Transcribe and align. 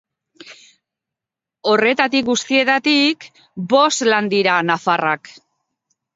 Horretatik 1.73 2.25
guztietatik, 2.31 3.29
bost 3.75 4.03
lan 4.11 4.33
dira 4.35 4.59
nafarrak. 4.73 5.33